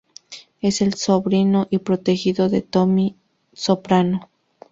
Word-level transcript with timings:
Es 0.61 0.81
el 0.81 0.95
sobrino 0.95 1.67
y 1.69 1.77
protegido 1.77 2.49
de 2.49 2.63
Tony 2.63 3.17
Soprano. 3.53 4.31